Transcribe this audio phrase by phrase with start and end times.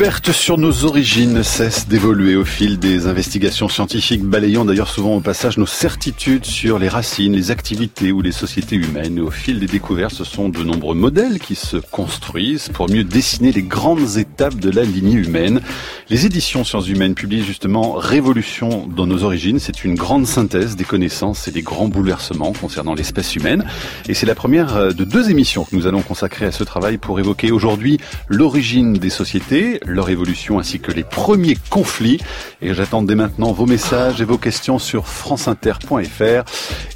[0.00, 5.20] Découvertes sur nos origines cessent d'évoluer au fil des investigations scientifiques, balayant d'ailleurs souvent au
[5.20, 9.20] passage nos certitudes sur les racines, les activités ou les sociétés humaines.
[9.20, 13.52] Au fil des découvertes, ce sont de nombreux modèles qui se construisent pour mieux dessiner
[13.52, 15.60] les grandes étapes de la lignée humaine.
[16.08, 19.58] Les éditions Sciences Humaines publient justement Révolution dans nos origines.
[19.58, 23.66] C'est une grande synthèse des connaissances et des grands bouleversements concernant l'espèce humaine.
[24.08, 27.20] Et c'est la première de deux émissions que nous allons consacrer à ce travail pour
[27.20, 32.20] évoquer aujourd'hui l'origine des sociétés leur évolution ainsi que les premiers conflits.
[32.62, 36.44] Et j'attends dès maintenant vos messages et vos questions sur franceinter.fr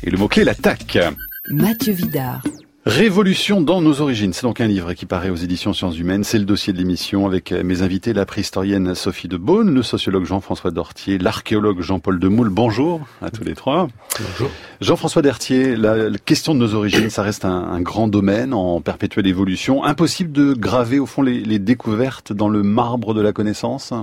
[0.03, 0.99] et le mot-clé l'attaque.
[1.51, 2.43] Mathieu Vidard.
[2.87, 6.23] Révolution dans nos origines, c'est donc un livre qui paraît aux éditions Sciences Humaines.
[6.23, 10.27] C'est le dossier de l'émission avec mes invités, la préhistorienne Sophie de Beaune, le sociologue
[10.27, 12.51] Jean-François Dortier, l'archéologue Jean-Paul Demoule.
[12.51, 13.89] Bonjour à tous les trois.
[14.21, 14.51] Bonjour.
[14.83, 19.83] Jean-François Dortier, la, question de nos origines, ça reste un, grand domaine en perpétuelle évolution.
[19.83, 23.95] Impossible de graver au fond les découvertes dans le marbre de la connaissance?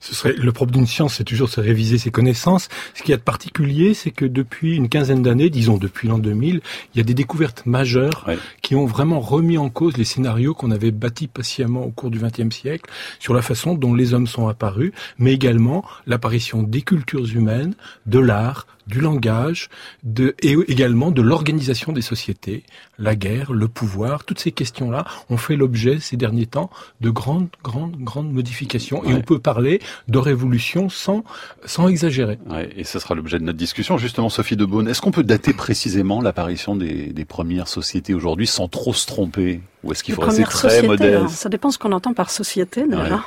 [0.00, 2.68] Ce serait le propre d'une science, c'est toujours de réviser ses connaissances.
[2.94, 6.18] Ce qui y a de particulier, c'est que depuis une quinzaine d'années, disons depuis l'an
[6.18, 6.60] 2000,
[6.94, 8.28] il y a des découvertes majeures
[8.62, 12.18] qui ont vraiment remis en cause les scénarios qu'on avait bâtis patiemment au cours du
[12.18, 17.34] XXe siècle sur la façon dont les hommes sont apparus, mais également l'apparition des cultures
[17.34, 17.74] humaines,
[18.06, 19.68] de l'art, du langage,
[20.04, 22.62] de, et également de l'organisation des sociétés,
[22.98, 26.70] la guerre, le pouvoir, toutes ces questions-là ont fait l'objet ces derniers temps
[27.00, 29.04] de grandes, grandes, grandes modifications.
[29.04, 31.24] Et on peut parler de révolution sans,
[31.64, 32.38] sans exagérer.
[32.48, 33.98] Ouais, et ce sera l'objet de notre discussion.
[33.98, 38.46] Justement, Sophie de Beaune, est-ce qu'on peut dater précisément l'apparition des, des premières sociétés aujourd'hui
[38.46, 39.60] sans trop se tromper?
[39.86, 43.24] Ou est-ce qu'il faut rester très modeste Ça dépend ce qu'on entend par société déjà.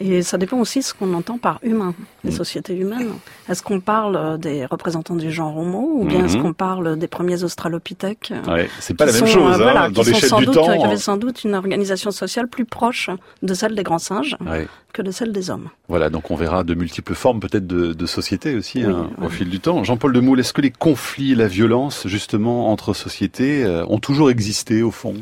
[0.00, 2.34] Et ça dépend aussi ce qu'on entend par humain, les mm.
[2.34, 3.10] sociétés humaines.
[3.48, 6.42] Est-ce qu'on parle des représentants du genre homo ou bien est-ce mm-hmm.
[6.42, 10.30] qu'on parle des premiers australopithèques ouais, C'est pas la même chose euh, hein, dans l'échelle
[10.38, 10.72] du doute, temps.
[10.72, 13.10] Il y avait sans doute une organisation sociale plus proche
[13.42, 14.36] de celle des grands singes
[14.92, 15.70] que de celle des hommes.
[15.88, 19.50] Voilà, donc on verra de multiples formes peut-être de, de sociétés aussi hein, au fil
[19.50, 19.82] du temps.
[19.82, 24.82] Jean-Paul Demoule, est-ce que les conflits la violence justement entre sociétés euh, ont toujours existé
[24.82, 25.14] au fond?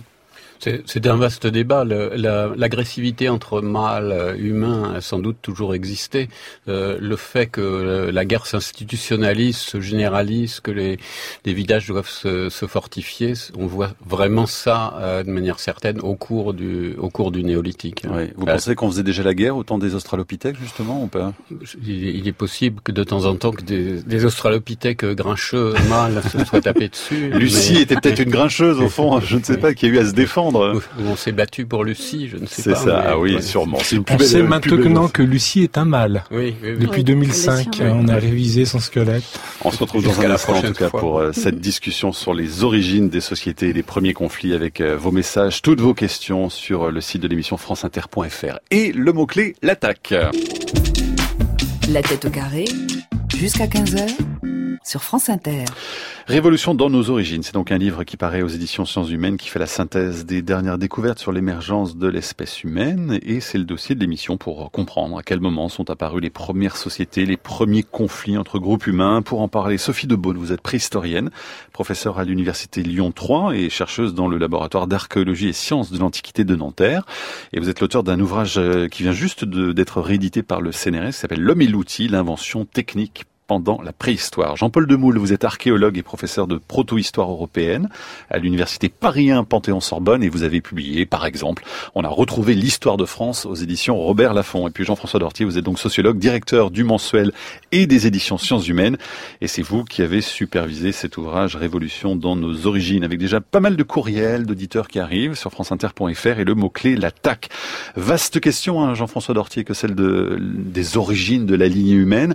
[0.63, 1.85] C'est un vaste débat.
[1.85, 6.29] L'agressivité entre mâles euh, humains a sans doute toujours existé.
[6.69, 10.99] Euh, le fait que euh, la guerre s'institutionnalise, se généralise, que les,
[11.45, 16.15] les villages doivent se, se, fortifier, on voit vraiment ça euh, de manière certaine au
[16.15, 18.05] cours du, au cours du néolithique.
[18.09, 18.31] Oui.
[18.37, 21.33] Vous pensez qu'on faisait déjà la guerre au temps des australopithèques, justement, ou pas?
[21.85, 26.45] Il, est possible que de temps en temps que des, des australopithèques grincheux mâles se
[26.45, 27.31] soient tapés dessus.
[27.35, 30.07] Lucie était peut-être une grincheuse, au fond, je ne sais pas, qui a eu à
[30.07, 32.77] se défendre on s'est battu pour Lucie, je ne sais pas.
[32.77, 33.79] C'est ça, ah oui, sûrement.
[33.79, 36.25] on sait maintenant que Lucie est un mâle.
[36.31, 39.25] Oui, Depuis 2005, on a révisé son squelette.
[39.65, 42.65] On se retrouve dans un instant, en tout cas, pour euh, cette discussion sur les
[42.65, 46.85] origines des sociétés et les premiers conflits avec euh, vos messages, toutes vos questions sur
[46.85, 48.59] euh, le site de l'émission franceinter.fr.
[48.71, 50.15] Et le mot-clé, l'attaque.
[51.89, 52.65] La tête au carré,
[53.37, 54.07] jusqu'à 15h,
[54.85, 55.65] sur France Inter.
[56.27, 59.49] Révolution dans nos origines, c'est donc un livre qui paraît aux éditions Sciences Humaines, qui
[59.49, 63.95] fait la synthèse des dernières découvertes sur l'émergence de l'espèce humaine, et c'est le dossier
[63.95, 68.39] de l'émission pour comprendre à quel moment sont apparues les premières sociétés, les premiers conflits
[68.39, 69.23] entre groupes humains.
[69.23, 71.31] Pour en parler, Sophie de Beaune, vous êtes préhistorienne,
[71.73, 76.45] professeure à l'université Lyon 3 et chercheuse dans le laboratoire d'archéologie et sciences de l'Antiquité
[76.45, 77.05] de Nanterre,
[77.53, 81.09] et vous êtes l'auteur d'un ouvrage euh, qui vient juste d'être réédité par le CNRS,
[81.09, 84.57] qui s'appelle L'homme et l'outil, l'invention technique pendant la préhistoire.
[84.57, 87.91] Jean-Paul Demoule, vous êtes archéologue et professeur de proto-histoire européenne
[88.31, 91.63] à l'université Paris 1 Panthéon-Sorbonne et vous avez publié, par exemple,
[91.95, 94.69] on a retrouvé l'histoire de France aux éditions Robert Laffont.
[94.69, 97.31] Et puis Jean-François Dortier, vous êtes donc sociologue, directeur du mensuel
[97.73, 98.97] et des éditions Sciences Humaines.
[99.43, 103.61] Et c'est vous qui avez supervisé cet ouvrage Révolution dans nos origines, avec déjà pas
[103.61, 107.51] mal de courriels d'auditeurs qui arrivent sur franceinter.fr et le mot-clé l'attaque.
[107.97, 112.33] Vaste question, hein, Jean-François Dortier, que celle de, des origines de la lignée humaine.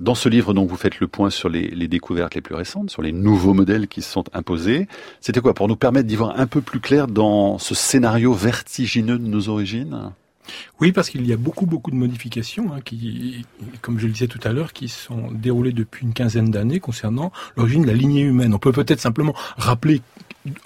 [0.00, 3.02] Dans ce livre, donc, vous faites le point sur les, découvertes les plus récentes, sur
[3.02, 4.88] les nouveaux modèles qui se sont imposés.
[5.20, 9.18] C'était quoi Pour nous permettre d'y voir un peu plus clair dans ce scénario vertigineux
[9.18, 10.12] de nos origines?
[10.80, 13.46] Oui, parce qu'il y a beaucoup, beaucoup de modifications hein, qui,
[13.80, 17.30] comme je le disais tout à l'heure, qui sont déroulées depuis une quinzaine d'années concernant
[17.56, 18.52] l'origine de la lignée humaine.
[18.54, 20.00] On peut peut-être simplement rappeler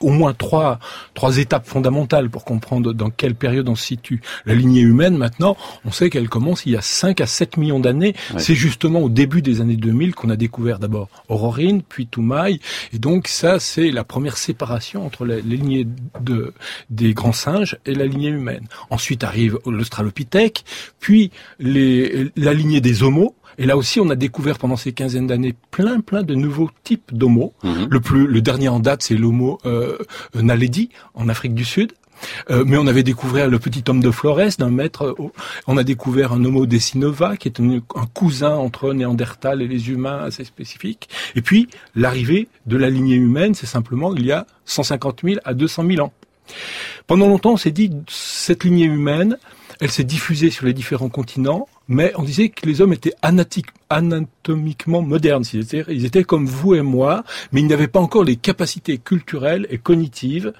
[0.01, 0.79] au moins trois,
[1.15, 4.21] trois étapes fondamentales pour comprendre dans quelle période on se situe.
[4.45, 7.81] La lignée humaine, maintenant, on sait qu'elle commence il y a 5 à 7 millions
[7.81, 8.15] d'années.
[8.39, 12.61] C'est justement au début des années 2000 qu'on a découvert d'abord Aurorine, puis Toumaï.
[12.93, 15.87] Et donc ça, c'est la première séparation entre la, les lignées
[16.21, 16.53] de,
[16.91, 18.67] des grands singes et la lignée humaine.
[18.91, 20.65] Ensuite arrive l'Australopithèque,
[21.01, 25.27] puis les, la lignée des Homos, et là aussi, on a découvert pendant ces quinzaines
[25.27, 27.55] d'années plein, plein de nouveaux types d'homo.
[27.63, 27.87] Mhm.
[27.91, 29.99] Le plus, le dernier en date, c'est l'homo euh,
[30.35, 31.93] naledi en Afrique du Sud.
[32.51, 35.15] Euh, mais on avait découvert le petit homme de Flores d'un mètre.
[35.67, 37.81] On a découvert un Homo decinova qui est un,
[38.15, 41.09] cousin entre Néandertal et les humains assez spécifique.
[41.35, 45.55] Et puis l'arrivée de la lignée humaine, c'est simplement il y a 150 000 à
[45.55, 46.13] 200 000 ans.
[47.07, 49.37] Pendant longtemps, on s'est dit cette lignée humaine,
[49.81, 53.15] elle s'est diffusée sur les différents continents, mais on disait que les hommes étaient
[53.89, 55.45] anatomiquement modernes.
[55.53, 58.99] Ils étaient, ils étaient comme vous et moi, mais ils n'avaient pas encore les capacités
[58.99, 60.53] culturelles et cognitives,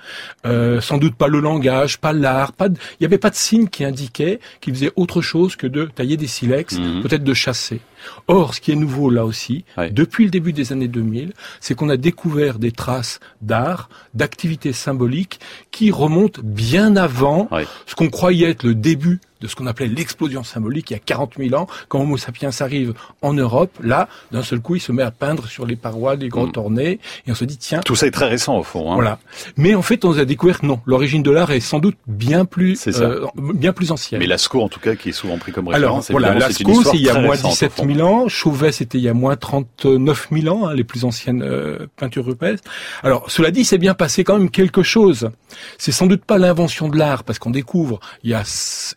[0.47, 3.69] euh, sans doute pas le langage, pas l'art, pas il n'y avait pas de signe
[3.69, 7.03] qui indiquait qu'ils faisaient autre chose que de tailler des silex, mhm.
[7.03, 7.81] peut-être de chasser.
[8.29, 11.89] Or, ce qui est nouveau là aussi, depuis le début des années 2000, c'est qu'on
[11.89, 15.41] a découvert des traces d'art, d'activités symboliques
[15.71, 17.49] qui remontent bien avant
[17.87, 21.01] ce qu'on croyait être le début de ce qu'on appelait l'explosion symbolique il y a
[21.01, 24.93] 40 000 ans, quand Homo sapiens arrive en Europe, là, d'un seul coup, il se
[24.93, 26.61] met à peindre sur les parois des grottes mm.
[26.61, 27.81] ornées, et on se dit, tiens...
[27.85, 28.91] Tout ça est très récent, au fond.
[28.91, 28.95] Hein.
[28.95, 29.19] Voilà.
[29.57, 32.45] Mais en fait, on a découvert que non, l'origine de l'art est sans doute bien
[32.45, 34.21] plus, euh, bien plus ancienne.
[34.21, 36.11] Mais Lascaux, en tout cas, qui est souvent pris comme référence.
[36.11, 39.09] Alors, voilà, Lascaux, c'est il y a moins 17 000 ans, Chauvet, c'était il y
[39.09, 42.69] a moins 39 000 ans, hein, les plus anciennes euh, peintures rupestres.
[43.03, 45.31] Alors, cela dit, c'est bien passé quand même quelque chose.
[45.79, 48.43] C'est sans doute pas l'invention de l'art, parce qu'on découvre, il y a,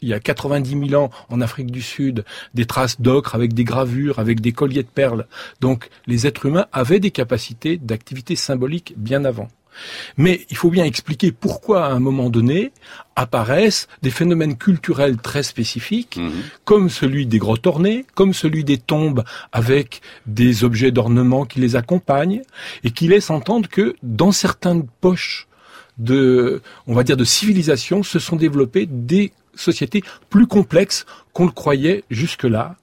[0.01, 2.23] il y a 90 000 ans, en Afrique du Sud,
[2.53, 5.25] des traces d'ocre avec des gravures, avec des colliers de perles.
[5.59, 9.47] Donc les êtres humains avaient des capacités d'activité symbolique bien avant.
[10.17, 12.71] Mais il faut bien expliquer pourquoi à un moment donné
[13.15, 16.31] apparaissent des phénomènes culturels très spécifiques, mhm.
[16.63, 21.75] comme celui des grottes ornées, comme celui des tombes avec des objets d'ornement qui les
[21.75, 22.43] accompagnent,
[22.83, 25.47] et qui laissent entendre que dans certaines poches
[25.97, 31.51] de, on va dire, de civilisation, se sont développées des sociétés plus complexes qu'on le
[31.51, 32.75] croyait jusque-là,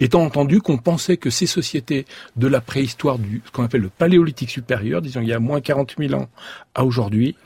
[0.00, 2.04] étant entendu qu'on pensait que ces sociétés
[2.36, 5.60] de la préhistoire du ce qu'on appelle le paléolithique supérieur, disons il y a moins
[5.60, 6.28] 40 000 ans
[6.74, 7.36] à aujourd'hui,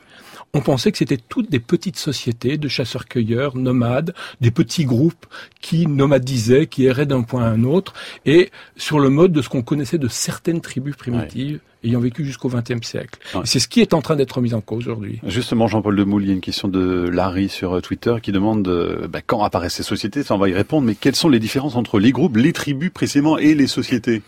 [0.53, 5.27] on pensait que c'était toutes des petites sociétés de chasseurs-cueilleurs, nomades, des petits groupes
[5.61, 7.95] qui nomadisaient, qui erraient d'un point à un autre,
[8.27, 12.49] et sur le mode de ce qu'on connaissait de certaines tribus primitives ayant vécu jusqu'au
[12.49, 13.19] XXe siècle.
[13.45, 15.21] C'est ce qui est en train d'être mis en cause aujourd'hui.
[15.27, 18.67] Justement, Jean-Paul Demoule, il y a une question de Larry sur euh, Twitter qui demande
[18.69, 20.23] euh, bah, quand apparaissent ces sociétés?
[20.23, 20.87] Ça, on va y répondre.
[20.87, 24.23] Mais quelles sont les différences entre les groupes, les tribus précisément et les sociétés?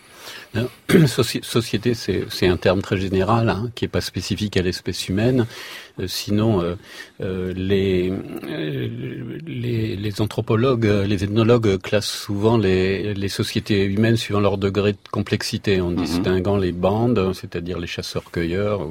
[1.07, 5.47] société, c'est un terme très général, hein, qui n'est pas spécifique à l'espèce humaine.
[6.01, 6.75] Euh, sinon, euh,
[7.21, 8.13] euh, les,
[9.47, 14.99] les, les, anthropologues, les ethnologues classent souvent les, les, sociétés humaines suivant leur degré de
[15.11, 15.97] complexité, en mhm.
[15.97, 18.87] distinguant les bandes, c'est-à-dire les chasseurs-cueilleurs,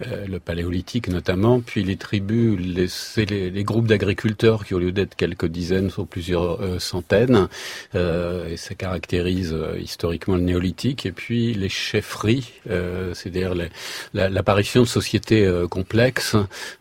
[0.00, 5.46] le paléolithique notamment, puis les tribus, les, les, groupes d'agriculteurs qui, au lieu d'être quelques
[5.46, 7.48] dizaines, sont plusieurs centaines,
[7.94, 10.61] et ça caractérise historiquement le néolithique,
[11.04, 12.52] et puis les chefferies,
[13.14, 13.54] c'est-à-dire
[14.14, 16.36] l'apparition de sociétés complexes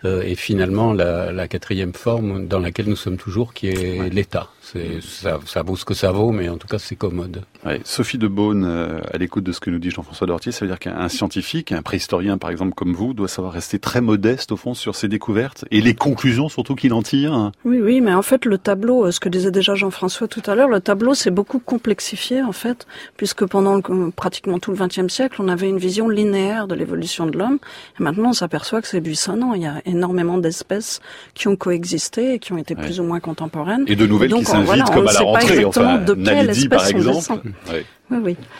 [0.05, 4.49] euh, et finalement la, la, quatrième forme dans laquelle nous sommes toujours, qui est l'État.
[4.73, 7.43] Ça, ça, vaut ce que ça vaut, mais en tout cas c'est commode.
[7.65, 7.81] Ouais.
[7.83, 10.69] Sophie de Beaune, euh, à l'écoute de ce que nous dit Jean-François Dortier, ça veut
[10.69, 14.57] dire qu'un scientifique, un préhistorien par exemple comme vous, doit savoir rester très modeste au
[14.57, 17.51] fond sur ses découvertes et les conclusions surtout qu'il en tire.
[17.65, 20.55] Oui, oui, mais en fait le tableau, euh, ce que disait déjà Jean-François tout à
[20.55, 22.87] l'heure, le tableau s'est beaucoup complexifié en fait,
[23.17, 23.81] puisque pendant
[24.15, 27.59] pratiquement tout le XXe siècle, on avait une vision linéaire de l'évolution de l'homme,
[27.99, 29.53] et maintenant on s'aperçoit que c'est buissonnant.
[29.53, 31.01] Il y a énormément d'espèces
[31.33, 33.83] qui ont coexisté et qui ont été plus ou moins contemporaines.
[33.87, 35.65] Et de nouvelles qui voilà, comme à la rentrée.
[35.65, 37.49] Enfin, de quelle espèce par exemple.
[37.71, 37.79] Oui.
[38.11, 38.17] Oui,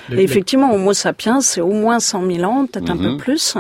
[0.10, 0.18] oui.
[0.18, 3.18] Et effectivement, Homo sapiens, c'est au moins 100 000 ans, peut-être un peu mhm.
[3.18, 3.58] plus,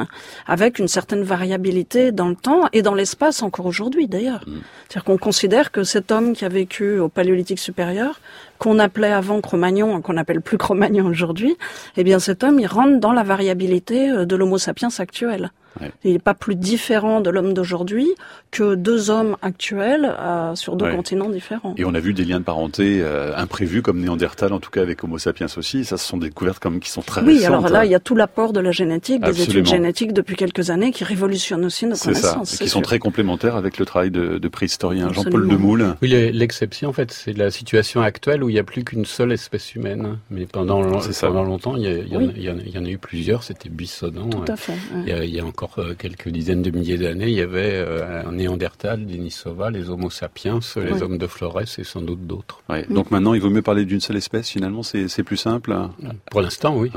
[0.47, 4.41] avec une certaine variabilité dans le temps et dans l'espace encore aujourd'hui d'ailleurs.
[4.47, 4.61] Mhm.
[4.87, 8.21] C'est-à-dire qu'on considère que cet homme qui a vécu au Paléolithique supérieur,
[8.57, 11.57] qu'on appelait avant Cro-Magnon, qu'on appelle plus Cro-Magnon aujourd'hui,
[11.97, 15.51] eh bien cet homme, il rentre dans la variabilité euh, de l'Homo sapiens actuel.
[16.03, 18.07] Il n'est pas plus différent de l'homme d'aujourd'hui
[18.51, 21.73] que deux hommes actuels euh, sur deux continents différents.
[21.77, 24.81] Et on a vu des liens de parenté euh, imprévus comme Néandertal, en tout cas
[24.81, 25.85] avec Homo sapiens aussi.
[25.85, 27.41] Ça, ce sont des découvertes comme qui sont très oui, récentes.
[27.41, 27.85] Oui, alors là, hein.
[27.85, 31.03] il y a tout l'apport de la génétique, des études génétiques depuis quelques années qui
[31.03, 32.49] révolutionnent aussi nos connaissances.
[32.49, 35.95] Ça, qui sont très complémentaires avec le travail de, de préhistorien Jean-Paul Demoule.
[36.01, 39.31] Oui, l'exception, en fait, c'est la situation actuelle où il n'y a plus qu'une seule
[39.31, 40.17] espèce humaine.
[40.29, 43.43] Mais pendant, pendant longtemps, il y, y, en a eu plusieurs.
[43.43, 44.29] C'était buissonnant.
[44.29, 44.73] Tout à fait.
[45.05, 48.31] Il y a encore euh, quelques dizaines de milliers d'années, il y avait euh, un
[48.33, 52.61] Néandertal, Denisova, les Homo sapiens, les hommes de Flores et sans doute d'autres.
[52.89, 55.75] Donc maintenant, il vaut mieux parler d'une seule espèce, finalement, c'est plus simple
[56.29, 56.91] Pour l'instant, oui.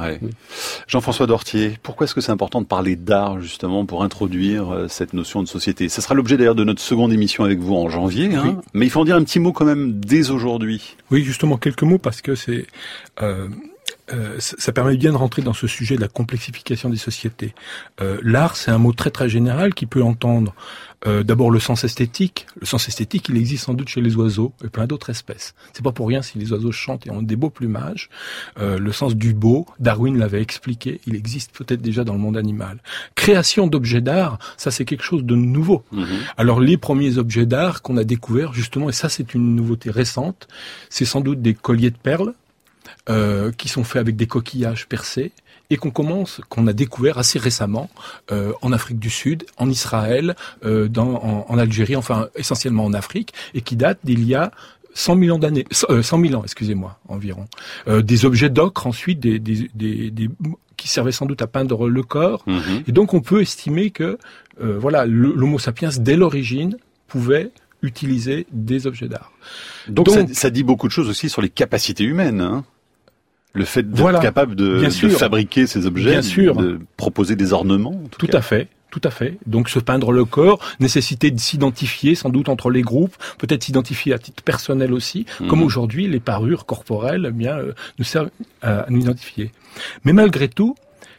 [0.86, 5.12] Jean-François Dortier, pourquoi est-ce que c'est important de parler d'art, justement, pour introduire euh, cette
[5.12, 5.88] notion de société?
[5.88, 8.60] Ce sera l'objet d'ailleurs de notre seconde émission avec vous en janvier, hein.
[8.72, 10.96] mais il faut en dire un petit mot quand même dès aujourd'hui.
[11.10, 12.66] Oui, justement, quelques mots, parce que c'est
[13.22, 13.48] euh,
[14.38, 17.54] ça permet bien de rentrer dans ce sujet de la complexification des sociétés.
[18.00, 20.54] Euh, L'art, c'est un mot très très général qui peut entendre
[21.06, 22.46] euh, d'abord le sens esthétique.
[22.60, 25.54] Le sens esthétique, il existe sans doute chez les oiseaux et plein d'autres espèces.
[25.72, 28.08] C'est pas pour rien si les oiseaux chantent et ont des beaux plumages.
[28.58, 32.36] Euh, le sens du beau, Darwin l'avait expliqué, il existe peut-être déjà dans le monde
[32.36, 32.78] animal.
[33.14, 35.84] Création d'objets d'art, ça c'est quelque chose de nouveau.
[35.92, 36.06] Mhm.
[36.36, 40.48] Alors les premiers objets d'art qu'on a découverts justement, et ça c'est une nouveauté récente,
[40.88, 42.34] c'est sans doute des colliers de perles
[43.10, 45.32] euh, qui sont faits avec des coquillages percés
[45.68, 47.90] et qu'on commence, qu'on a découvert assez récemment
[48.32, 53.34] euh, en Afrique du Sud, en Israël, euh, dans, en, Algérie, enfin essentiellement en Afrique,
[53.52, 54.52] et qui datent d'il y a
[54.94, 57.44] 100 000 ans d'années, 100 000 ans, excusez-moi, environ.
[57.86, 60.30] des objets d'ocre ensuite, des, des, des,
[60.78, 62.84] qui servaient sans doute à peindre le corps, mhm.
[62.88, 64.16] et donc on peut estimer que
[64.58, 67.50] voilà, l'Homo sapiens dès l'origine pouvait
[67.82, 69.30] utiliser des objets d'art.
[69.88, 72.40] Donc, ça, ça, dit beaucoup de choses aussi sur les capacités humaines.
[72.40, 72.64] Hein
[73.54, 76.56] le fait d'être capable de, de, fabriquer ces objets, Bien sûr.
[76.56, 78.00] de proposer des ornements.
[78.18, 78.68] tout, à fait.
[78.90, 79.38] Tout à fait.
[79.46, 84.12] Donc se peindre le corps, nécessité de s'identifier sans doute entre les groupes, peut-être s'identifier
[84.12, 85.48] à titre personnel aussi, mhm.
[85.48, 88.30] comme aujourd'hui les parures corporelles eh bien euh, nous servent
[88.62, 89.52] à nous identifier.
[90.04, 90.74] Mais malgré tout,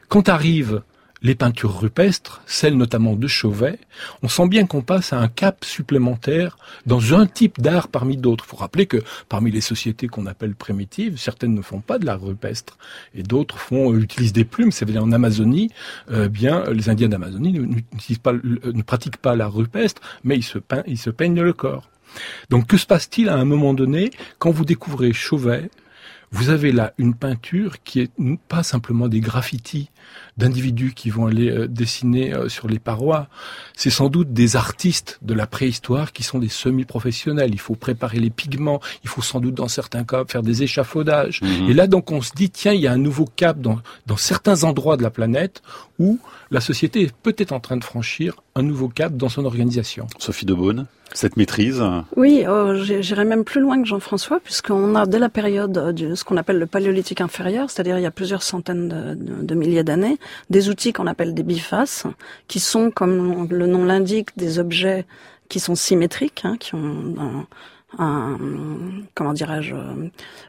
[0.10, 0.82] quand arrive
[1.26, 3.80] les peintures rupestres, celles notamment de Chauvet,
[4.22, 6.56] on sent bien qu'on passe à un cap supplémentaire
[6.86, 8.46] dans un type d'art parmi d'autres.
[8.48, 12.06] Il faut rappeler que parmi les sociétés qu'on appelle primitives, certaines ne font pas de
[12.06, 12.78] l'art rupestre
[13.16, 14.72] et d'autres font euh, utilisent des plumes.
[14.72, 15.72] C'est dire en Amazonie,
[16.12, 20.60] euh, bien les Indiens d'Amazonie ne, pas, ne pratiquent pas l'art rupestre, mais ils se,
[20.86, 21.90] ils se peignent le corps.
[22.52, 25.72] Donc que se passe-t-il à un moment donné quand vous découvrez Chauvet?
[26.32, 28.12] Vous avez là une peinture qui est
[28.50, 29.90] pas simplement des graffitis
[30.38, 33.28] d'individus qui vont aller euh, dessiner euh, sur les parois.
[33.76, 37.52] C'est sans doute des artistes de la préhistoire qui sont des semi-professionnels.
[37.54, 41.42] Il faut préparer les pigments, il faut sans doute dans certains cas faire des échafaudages.
[41.42, 41.70] Mhm.
[41.70, 44.18] Et là donc on se dit tiens il y a un nouveau cap dans, dans
[44.18, 45.62] certains endroits de la planète
[46.00, 46.20] où
[46.52, 50.08] la société est peut-être en train de franchir un nouveau cap dans son organisation.
[50.20, 51.84] Sophie de Beaune, cette maîtrise
[52.16, 56.24] Oui, oh, j'irai même plus loin que Jean-François, puisqu'on a dès la période de ce
[56.24, 60.18] qu'on appelle le paléolithique inférieur, c'est-à-dire il y a plusieurs centaines de, de, milliers d'années,
[60.50, 62.06] des outils qu'on appelle des bifaces,
[62.48, 65.06] qui sont, comme le nom l'indique, des objets
[65.50, 67.46] qui sont symétriques, hein, qui ont
[67.98, 68.38] un,
[69.14, 69.76] comment dirais-je,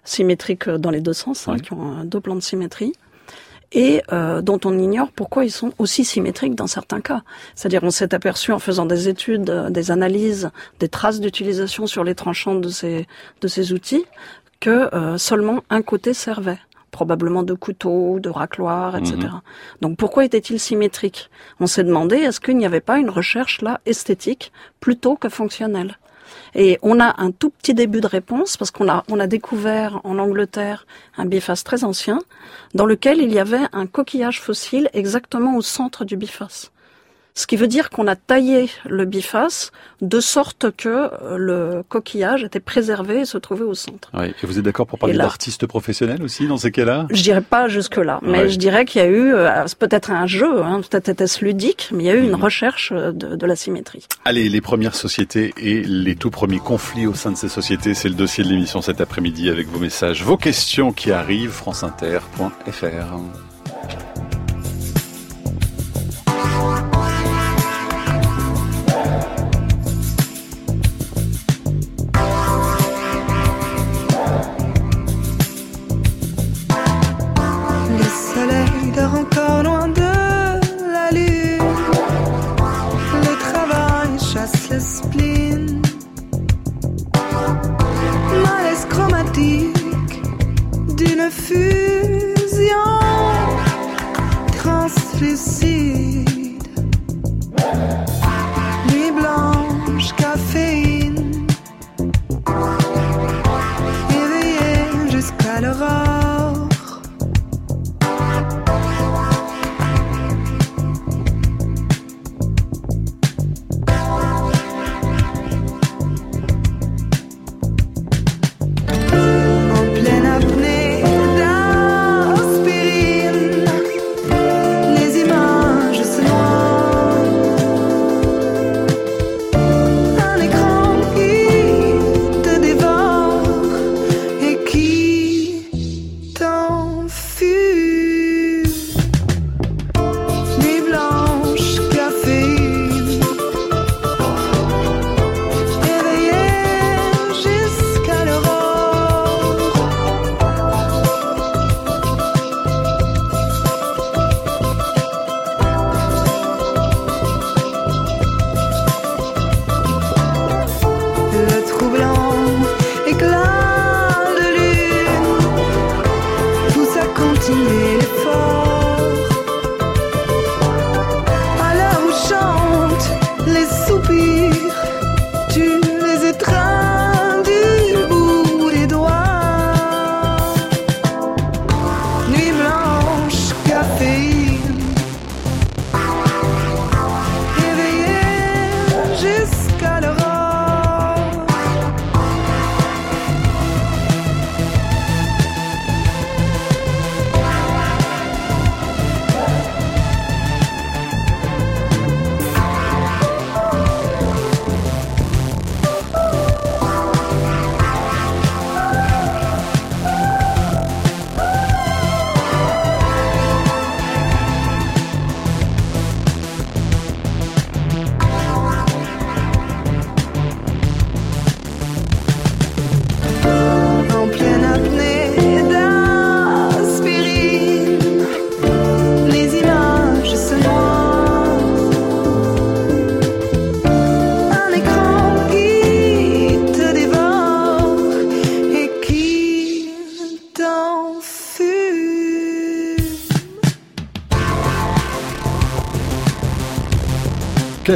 [0.04, 2.92] symétrique dans les deux sens, hein, qui ont deux plans de symétrie
[3.72, 7.22] et euh, dont on ignore pourquoi ils sont aussi symétriques dans certains cas.
[7.54, 12.04] C'est-à-dire on s'est aperçu en faisant des études, euh, des analyses, des traces d'utilisation sur
[12.04, 13.06] les tranchants de ces,
[13.40, 14.04] de ces outils
[14.60, 16.58] que euh, seulement un côté servait
[16.96, 19.16] probablement de couteaux, de racloirs, etc.
[19.18, 19.40] Mhm.
[19.82, 21.28] Donc pourquoi était-il symétrique?
[21.60, 24.50] On s'est demandé est-ce qu'il n'y avait pas une recherche là esthétique
[24.80, 25.98] plutôt que fonctionnelle?
[26.54, 30.00] Et on a un tout petit début de réponse parce qu'on a, on a découvert
[30.04, 30.86] en Angleterre
[31.18, 32.18] un biface très ancien
[32.72, 36.72] dans lequel il y avait un coquillage fossile exactement au centre du biface.
[37.36, 42.42] Ce qui veut dire qu'on a taillé le biface de sorte que euh, le coquillage
[42.42, 44.10] était préservé et se trouvait au centre.
[44.14, 44.32] Oui.
[44.42, 47.06] Et vous êtes d'accord pour parler d'artistes professionnels aussi dans ces cas-là?
[47.10, 50.26] Je dirais pas jusque là, mais je dirais qu'il y a eu euh, peut-être un
[50.26, 52.42] jeu, hein, peut-être était-ce ludique, mais il y a eu une mhm.
[52.42, 54.06] recherche euh, de, de, la symétrie.
[54.24, 58.08] Allez, les premières sociétés et les tout premiers conflits au sein de ces sociétés, c'est
[58.08, 63.55] le dossier de l'émission cet après-midi avec vos messages, vos questions qui arrivent, franceinter.fr.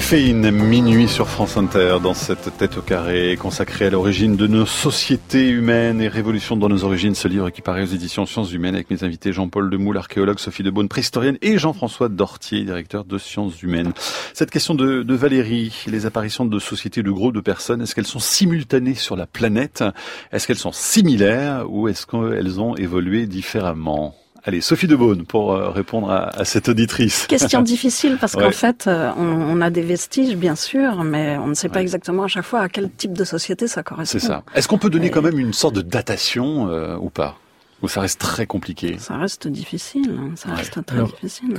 [0.00, 4.64] Caféine, minuit sur France Inter, dans cette tête au carré consacrée à l'origine de nos
[4.64, 8.75] sociétés humaines et révolution dans nos origines, ce livre qui paraît aux éditions Sciences Humaines
[8.75, 13.62] avec mes invités Jean-Paul Demoule, archéologue, Sophie Debaune, préhistorienne et Jean-François Dortier, directeur de Sciences
[13.62, 13.92] Humaines.
[14.33, 18.21] Cette question de, Valérie, les apparitions de sociétés de groupes de personnes, est-ce qu'elles sont
[18.21, 19.84] simultanées sur la planète?
[20.32, 24.15] Est-ce qu'elles sont similaires ou est-ce qu'elles ont évolué différemment?
[24.45, 27.26] Allez, Sophie Debaune pour euh, répondre à, cette auditrice.
[27.26, 31.55] Question difficile parce qu'en fait, euh, on, a des vestiges, bien sûr, mais on ne
[31.55, 34.19] sait pas exactement à chaque fois à quel type de société ça correspond.
[34.19, 34.43] C'est ça.
[34.55, 37.39] Est-ce qu'on peut donner quand même une sorte de datation euh, ou pas?
[37.83, 38.97] Ou ça reste très compliqué?
[38.99, 40.33] Ça reste difficile, hein.
[40.37, 41.57] ça reste très difficile.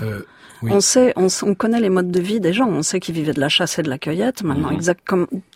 [0.63, 2.67] On sait, on, connaît les modes de vie des gens.
[2.67, 4.43] On sait qu'ils vivaient de la chasse et de la cueillette.
[4.43, 4.75] Maintenant, mhm.
[4.75, 5.07] exact,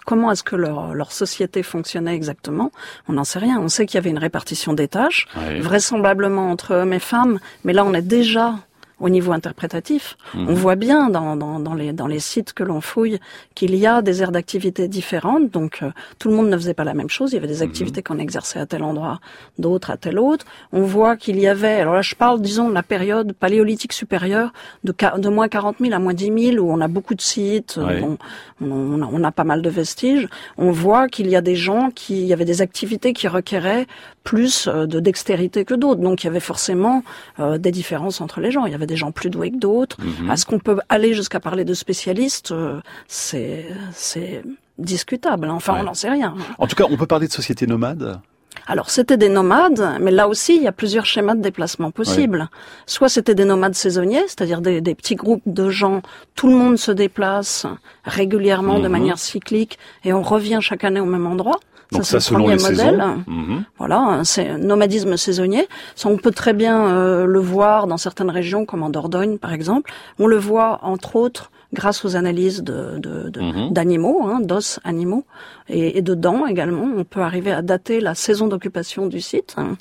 [0.05, 2.71] comment est-ce que leur, leur société fonctionnait exactement?
[3.07, 3.59] On n'en sait rien.
[3.59, 5.27] On sait qu'il y avait une répartition des tâches,
[5.59, 7.39] vraisemblablement entre hommes et femmes.
[7.63, 8.55] Mais là, on est déjà
[8.99, 10.17] au niveau interprétatif.
[10.33, 10.53] On mhm.
[10.53, 13.19] voit bien dans, dans, dans, les, dans les sites que l'on fouille
[13.53, 15.51] qu'il y a des aires d'activité différentes.
[15.51, 17.31] Donc euh, tout le monde ne faisait pas la même chose.
[17.31, 17.69] Il y avait des mhm.
[17.69, 19.19] activités qu'on exerçait à tel endroit,
[19.59, 20.45] d'autres à tel autre.
[20.71, 24.53] On voit qu'il y avait, alors là je parle disons de la période paléolithique supérieure,
[24.83, 27.77] de, de moins 40 000 à moins 10 000, où on a beaucoup de sites,
[27.77, 28.17] on,
[28.61, 30.27] on, a, on, a, pas mal de vestiges.
[30.57, 33.87] On voit qu'il y a des gens qui, il y avait des activités qui requéraient
[34.25, 36.01] plus euh, de dextérité que d'autres.
[36.01, 37.03] Donc il y avait forcément
[37.39, 38.65] euh, des différences entre les gens.
[38.65, 39.97] Il y avait des gens plus doués que d'autres.
[40.01, 40.31] Mhm.
[40.31, 44.43] Est-ce qu'on peut aller jusqu'à parler de spécialistes euh, C'est c'est
[44.77, 45.47] discutable.
[45.49, 46.33] Enfin, on n'en sait rien.
[46.57, 48.19] En tout cas, on peut parler de société nomade
[48.67, 52.49] alors c'était des nomades, mais là aussi il y a plusieurs schémas de déplacement possibles.
[52.87, 56.01] Soit c'était des nomades saisonniers, c'est-à-dire des, petits groupes de gens,
[56.35, 57.67] tout le monde se déplace
[58.05, 58.91] régulièrement de mhm.
[58.91, 61.59] manière cyclique et on revient chaque année au même endroit.
[61.91, 63.03] Donc ça, c'est le premier modèle.
[63.27, 63.63] Mhm.
[63.77, 65.67] Voilà, c'est nomadisme saisonnier.
[65.95, 69.53] Ça, on peut très bien euh, le voir dans certaines régions, comme en Dordogne par
[69.53, 69.91] exemple.
[70.19, 72.99] On le voit entre autres grâce aux analyses de,
[73.39, 73.71] mhm.
[73.71, 75.25] d'animaux, hein, d'os animaux
[75.67, 76.87] et, et, de dents également.
[76.97, 79.55] On peut arriver à dater la saison d'occupation du site.
[79.57, 79.75] Hein.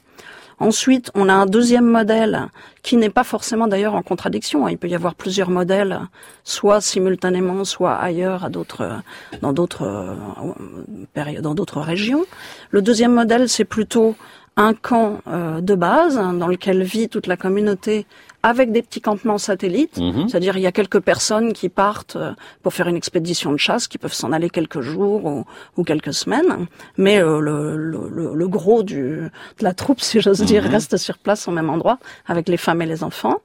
[0.59, 2.49] Ensuite, on a un deuxième modèle
[2.83, 4.69] qui n'est pas forcément d'ailleurs en contradiction.
[4.69, 6.01] Il peut y avoir plusieurs modèles,
[6.45, 12.25] soit simultanément, soit ailleurs, dans d'autres euh, dans d'autres régions.
[12.71, 14.15] Le deuxième modèle, c'est plutôt
[14.57, 18.07] un camp euh, de base dans lequel vit toute la communauté
[18.45, 20.29] avec des petits campements satellites, mhm.
[20.29, 23.89] c'est-à-dire il y a quelques personnes qui partent euh, pour faire une expédition de chasse,
[23.89, 25.45] qui peuvent s'en aller quelques jours
[25.79, 26.67] ou, quelques semaines,
[26.99, 30.73] mais euh, le, le, le, gros du, de la troupe, si j'ose dire, mhm.
[30.73, 33.39] reste sur place au même endroit avec les femmes et les enfants.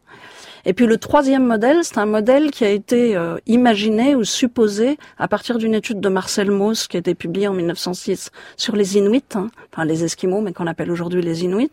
[0.66, 4.98] Et puis le troisième modèle, c'est un modèle qui a été euh, imaginé ou supposé
[5.18, 8.98] à partir d'une étude de Marcel Mauss qui a été publiée en 1906 sur les
[8.98, 11.72] Inuits, hein, enfin les Esquimaux, mais qu'on appelle aujourd'hui les Inuits,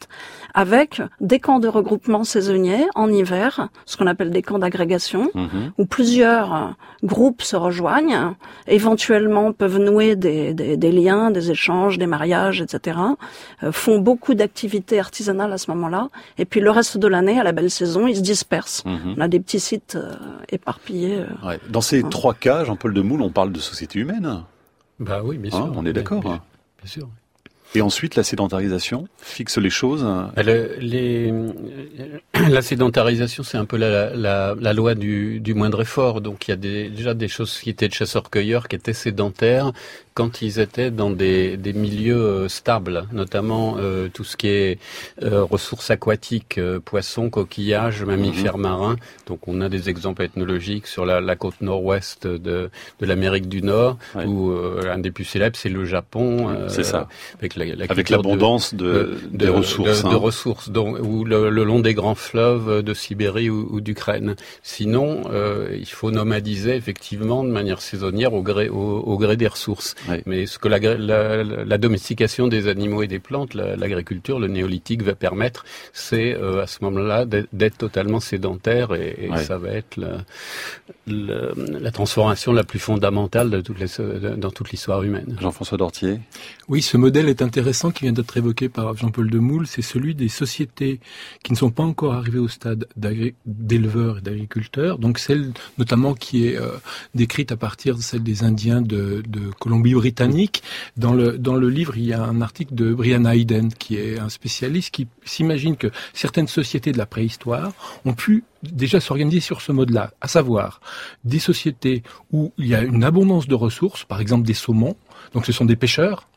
[0.55, 5.73] avec des camps de regroupement saisonniers en hiver, ce qu'on appelle des camps d'agrégation, mhm.
[5.79, 6.67] où plusieurs euh,
[7.03, 8.35] groupes se rejoignent,
[8.67, 12.99] éventuellement peuvent nouer des, des, des, liens, des échanges, des mariages, etc.,
[13.63, 17.45] euh, font beaucoup d'activités artisanales à ce moment-là, et puis le reste de l'année, à
[17.45, 19.15] la belle saison, ils se dispersent Mhm.
[19.17, 20.15] On a des petits sites euh,
[20.49, 21.19] éparpillés.
[21.45, 21.57] Euh.
[21.69, 24.43] Dans ces trois cas, Jean-Paul Demoule, on parle de société humaine.
[24.99, 25.73] Bah oui, bien hein, sûr.
[25.77, 26.23] on est d'accord.
[26.23, 26.41] Bien,
[26.85, 27.09] sûr.
[27.75, 31.33] Et ensuite, la sédentarisation fixe les choses les,
[32.49, 36.21] La sédentarisation, c'est un peu la, loi du, moindre effort.
[36.21, 39.73] Donc il y a déjà des choses qui étaient de chasseurs-cueilleurs, qui étaient sédentaires,
[40.17, 44.79] quand ils étaient dans des, des milieux euh, stables, notamment euh, tout ce qui est
[45.23, 48.63] euh, ressources aquatiques, poissons, coquillages, mammifères mhm.
[48.63, 48.97] marins.
[49.27, 53.61] Donc on a des exemples ethnologiques sur la, la côte nord-ouest de, de l'Amérique du
[53.61, 56.49] Nord, où un des plus célèbres c'est le Japon.
[56.69, 57.09] c'est ça.
[57.91, 60.03] Avec l'abondance de, de, ressources.
[60.03, 60.17] De, hein.
[60.17, 64.35] ressources, donc, ou le, long des grands fleuves de Sibérie ou, ou d'Ukraine.
[64.63, 65.25] Sinon,
[65.71, 69.95] il faut nomadiser effectivement de manière saisonnière au gré, au, au gré des ressources.
[70.27, 75.15] Mais ce que la, la, domestication des animaux et des plantes, l'agriculture, le néolithique va
[75.15, 80.25] permettre, c'est euh, à ce moment-là d'être totalement sédentaire et, ça va être la,
[81.07, 85.37] la, transformation la plus fondamentale de toutes les, dans toute l'histoire humaine.
[85.41, 86.21] Jean-François Dortier.
[86.69, 89.67] Oui, ce modèle est intéressant qui vient d'être évoqué par Jean-Paul Demoule.
[89.67, 91.01] C'est celui des sociétés
[91.43, 94.99] qui ne sont pas encore arrivées au stade d'éleveurs et d'agriculteurs.
[94.99, 96.73] Donc celle notamment qui est euh,
[97.15, 100.63] décrite à partir de celle des Indiens de, de Colombie britannique.
[100.97, 104.19] Dans le, dans le livre, il y a un article de Brian Hayden, qui est
[104.19, 107.73] un spécialiste, qui s'imagine que certaines sociétés de la préhistoire
[108.05, 110.81] ont pu déjà s'organiser sur ce mode-là, à savoir
[111.25, 114.97] des sociétés où il y a une abondance de ressources, par exemple des saumons,
[115.33, 116.29] donc ce sont des pêcheurs,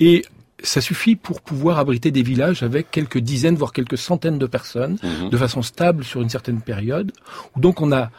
[0.00, 0.24] et
[0.62, 4.98] ça suffit pour pouvoir abriter des villages avec quelques dizaines, voire quelques centaines de personnes,
[5.02, 5.30] mhm.
[5.30, 7.12] de façon stable sur une certaine période,
[7.54, 8.10] où donc on a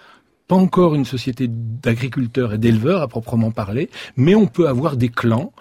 [0.48, 5.10] pas encore une société d'agriculteurs et d'éleveurs à proprement parler, mais on peut avoir des
[5.10, 5.52] clans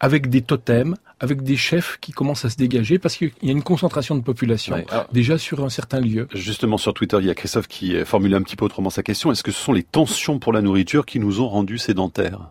[0.00, 3.52] avec des totems, avec des chefs qui commencent à se dégager parce qu'il y a
[3.52, 4.76] une concentration de population
[5.12, 6.26] déjà sur un certain lieu.
[6.34, 9.30] Justement sur Twitter, il y a Christophe qui formule un petit peu autrement sa question.
[9.30, 12.50] Est-ce que ce sont les tensions pour la nourriture qui nous ont rendus sédentaires?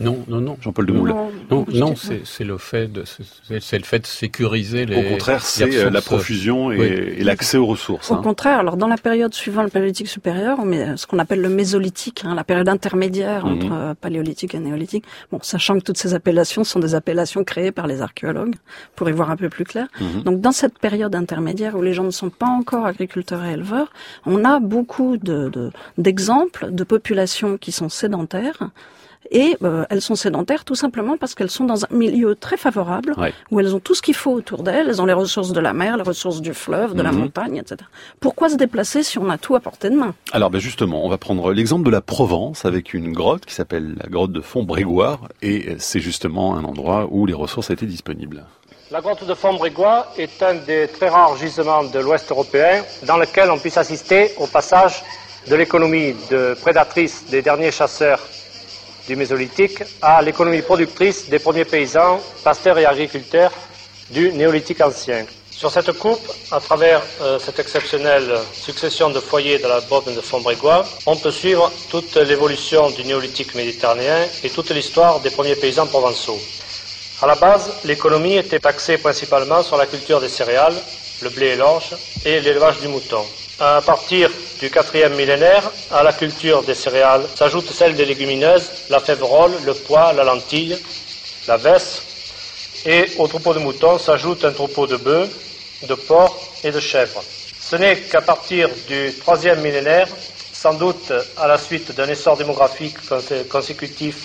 [0.00, 0.56] Non, non, non.
[0.60, 1.12] Jean-Paul Demoule.
[1.50, 4.96] Non, non, c'est le fait de c'est le fait de sécuriser les.
[4.96, 8.10] Au contraire, c'est euh, la profusion et, l'accès aux ressources.
[8.10, 8.20] Au hein.
[8.22, 11.48] contraire, alors dans la période suivant le paléolithique supérieur, on met ce qu'on appelle le
[11.48, 13.52] mésolithique, hein, la période intermédiaire mhm.
[13.52, 15.04] entre euh, paléolithique et néolithique.
[15.32, 18.54] Bon, sachant que toutes ces appellations sont des appellations créées par les archéologues,
[18.94, 19.88] pour y voir un peu plus clair.
[20.00, 20.22] Mhm.
[20.22, 23.92] Donc dans cette période intermédiaire où les gens ne sont pas encore agriculteurs et éleveurs,
[24.26, 25.50] on a beaucoup de
[25.96, 28.70] d'exemples de populations qui sont sédentaires
[29.30, 33.14] et euh, elles sont sédentaires tout simplement parce qu'elles sont dans un milieu très favorable
[33.50, 34.88] où elles ont tout ce qu'il faut autour d'elles.
[34.88, 37.18] Elles ont les ressources de la mer, les ressources du fleuve, de la mhm.
[37.18, 37.76] montagne, etc.
[38.20, 40.14] Pourquoi se déplacer si on a tout à portée de main?
[40.32, 43.96] Alors ben justement, on va prendre l'exemple de la Provence avec une grotte qui s'appelle
[44.02, 48.44] la grotte de Fontbrégoire et c'est justement un endroit où les ressources étaient disponibles.
[48.90, 53.50] La grotte de Fontbrégoire est un des très rares gisements de l'Ouest européen dans lequel
[53.50, 55.02] on puisse assister au passage
[55.46, 58.20] de l'économie de prédatrice des derniers chasseurs
[59.08, 63.52] du Mésolithique à l'économie productrice des premiers paysans, pasteurs et agriculteurs
[64.10, 65.24] du Néolithique ancien.
[65.50, 70.20] Sur cette coupe, à travers euh, cette exceptionnelle succession de foyers de la borne de
[70.20, 75.86] Fontbrégois, on peut suivre toute l'évolution du néolithique méditerranéen et toute l'histoire des premiers paysans
[75.86, 76.38] provençaux.
[77.20, 80.76] À la base, l'économie était axée principalement sur la culture des céréales,
[81.22, 83.24] le blé et l'orge, et l'élevage du mouton.
[83.60, 89.00] À partir du quatrième millénaire, à la culture des céréales s'ajoute celle des légumineuses, la
[89.00, 90.78] févrole, le pois, la lentille,
[91.48, 92.00] la vesse,
[92.86, 95.28] et au troupeau de moutons s'ajoute un troupeau de bœufs,
[95.88, 97.24] de porcs et de chèvres.
[97.60, 100.06] Ce n'est qu'à partir du troisième millénaire,
[100.52, 102.96] sans doute à la suite d'un essor démographique
[103.48, 104.16] consécutif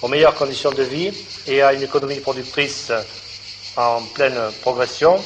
[0.00, 1.12] aux meilleures conditions de vie
[1.46, 2.90] et à une économie productrice
[3.76, 5.22] en pleine progression,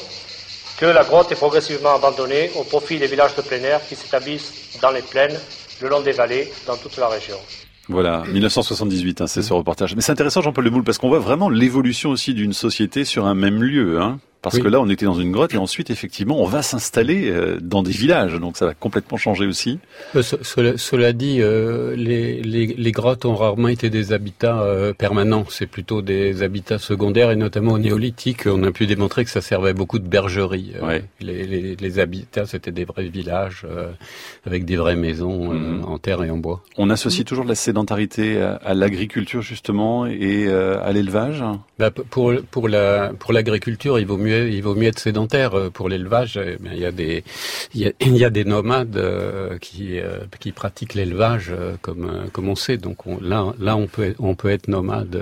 [0.77, 4.79] que la grotte est progressivement abandonnée au profit des villages de plein air qui s'établissent
[4.81, 5.37] dans les plaines,
[5.81, 7.37] le long des vallées, dans toute la région.
[7.87, 9.95] Voilà, 1978, hein, c'est ce reportage.
[9.95, 13.35] Mais c'est intéressant, Jean-Paul Moule, parce qu'on voit vraiment l'évolution aussi d'une société sur un
[13.35, 14.01] même lieu.
[14.01, 14.19] Hein.
[14.45, 17.57] Parce que là, on était dans une grotte et ensuite, effectivement, on va s'installer euh,
[17.59, 18.35] dans des villages.
[18.35, 19.79] Donc ça va complètement changer aussi.
[20.15, 24.63] Euh, cela, dit, euh, les, les, les, grottes ont rarement été des habitats
[24.97, 25.45] permanents.
[25.49, 29.41] C'est plutôt des habitats secondaires et notamment au néolithique, on a pu démontrer que ça
[29.41, 30.73] servait beaucoup de bergerie.
[31.19, 33.65] Les, les, habitats, c'était des vrais villages
[34.45, 35.85] avec des vraies maisons mhm.
[35.85, 36.61] en terre et en bois.
[36.77, 41.43] On associe toujours la sédentarité à, l'agriculture justement et à l'élevage?
[41.79, 45.89] Bah, Pour, pour l'agriculture, pour il vaut mieux il vaut mieux être sédentaire euh, pour
[45.89, 46.39] l'élevage.
[46.43, 47.23] Eh il y a des
[47.73, 52.77] il y a, des nomades euh, qui euh, qui pratiquent l'élevage comme comme on sait.
[52.77, 55.17] Donc là là on peut on peut être nomade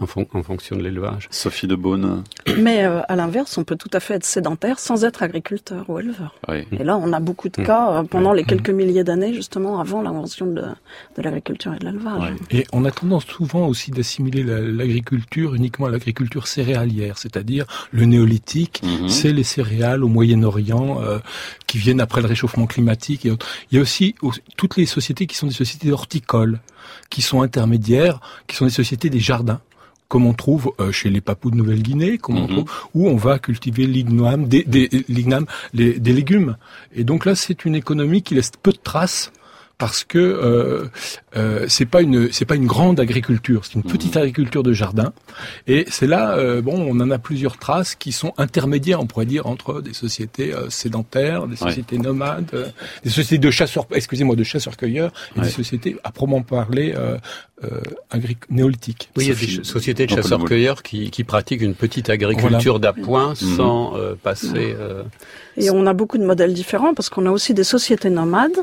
[0.00, 0.06] en,
[0.42, 1.28] fonction de l'élevage.
[1.30, 2.24] Sophie de Beaune.
[2.58, 6.34] Mais à l'inverse, on peut tout à fait être sédentaire sans être agriculteur ou éleveur.
[6.48, 7.64] Et là, on a beaucoup de mm.
[7.64, 8.46] cas pendant les mm.
[8.46, 10.62] quelques milliers d'années justement avant l'invention de,
[11.16, 12.34] de l'agriculture et de l'élevage.
[12.50, 18.45] Et on a tendance souvent aussi d'assimiler l'agriculture uniquement à l'agriculture céréalière, c'est-à-dire le néolithique
[18.82, 19.08] Mhm.
[19.08, 21.18] c'est les céréales au Moyen-Orient euh,
[21.66, 23.46] qui viennent après le réchauffement climatique et autres.
[23.70, 24.14] Il y a aussi
[24.56, 26.60] toutes les sociétés qui sont des sociétés horticoles,
[27.10, 29.60] qui sont intermédiaires, qui sont des sociétés des jardins
[30.08, 32.48] comme on trouve euh, chez les papous de Nouvelle-Guinée, comme on mhm.
[32.48, 36.56] trouve, où on va cultiver l'igname, des, des, des légumes.
[36.94, 39.32] Et donc là, c'est une économie qui laisse peu de traces
[39.78, 40.86] parce que euh,
[41.36, 43.92] euh, c'est pas une c'est pas une grande agriculture, c'est une mmh.
[43.92, 45.12] petite agriculture de jardin.
[45.66, 49.26] Et c'est là, euh, bon, on en a plusieurs traces qui sont intermédiaires, on pourrait
[49.26, 52.68] dire, entre des sociétés euh, sédentaires, des sociétés nomades, euh,
[53.04, 57.18] des sociétés de chasseurs, excusez-moi, de chasseurs-cueilleurs, et des sociétés à proprement parler euh,
[58.48, 59.10] néolithiques.
[59.16, 63.32] Oui, il y a des sociétés de chasseurs-cueilleurs qui, qui, pratiquent une petite agriculture d'appoint
[63.32, 63.56] mmh.
[63.56, 64.74] sans passer.
[65.58, 68.58] Et on a beaucoup de modèles différents parce qu'on a aussi des sociétés nomades